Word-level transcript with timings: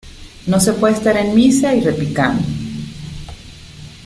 No 0.47 0.59
se 0.59 0.73
puede 0.73 0.95
estar 0.95 1.15
en 1.15 1.35
misa 1.35 1.75
y 1.75 1.81
repicando. 1.81 2.43